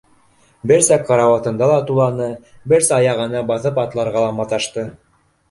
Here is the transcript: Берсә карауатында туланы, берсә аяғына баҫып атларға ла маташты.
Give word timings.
Берсә 0.69 0.95
карауатында 1.09 1.67
туланы, 1.89 2.31
берсә 2.73 2.97
аяғына 2.99 3.45
баҫып 3.53 3.79
атларға 3.85 4.27
ла 4.27 4.35
маташты. 4.41 4.89